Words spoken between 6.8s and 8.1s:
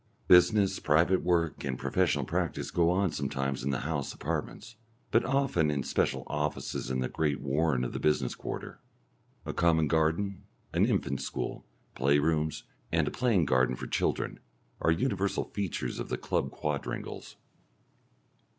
in the great warren of the